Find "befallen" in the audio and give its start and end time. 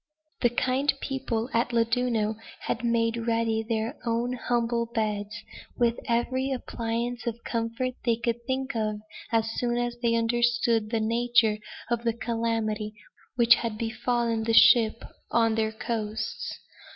13.77-14.43